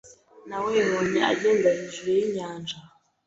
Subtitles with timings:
[0.47, 2.77] Nawebonye agenda hejuru yinyanja.